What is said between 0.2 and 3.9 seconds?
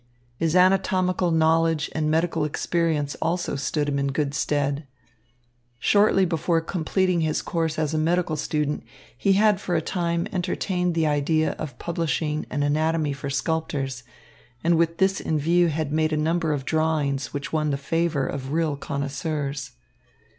His anatomical knowledge and medical experience also stood